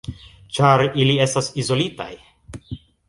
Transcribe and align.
Ĉar 0.57 0.83
ili 1.03 1.17
estas 1.27 1.49
izolitaj. 1.65 2.11